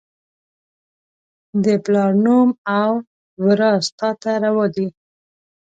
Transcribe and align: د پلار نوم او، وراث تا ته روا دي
د 1.63 1.65
پلار 1.83 2.11
نوم 2.25 2.49
او، 2.81 2.91
وراث 3.45 3.85
تا 3.99 4.09
ته 4.21 4.31
روا 4.45 4.65
دي 4.75 4.87